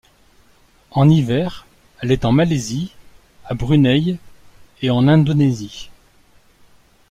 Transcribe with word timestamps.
En 0.89 1.07
hiver, 1.09 1.67
elle 1.99 2.11
est 2.11 2.25
en 2.25 2.31
Malaisie, 2.31 2.91
à 3.45 3.53
Brunei 3.53 4.17
et 4.81 4.89
en 4.89 5.07
Indonésie. 5.07 5.91